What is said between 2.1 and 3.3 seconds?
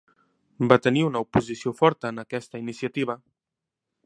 en aquesta iniciativa.